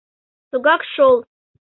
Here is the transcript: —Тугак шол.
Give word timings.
—Тугак 0.49 0.81
шол. 0.93 1.15